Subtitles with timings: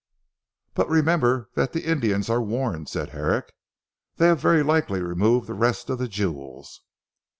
[0.73, 3.53] "But remember that the Indians are warned," said Herrick,
[4.15, 6.81] "they have very likely removed the rest of the jewels."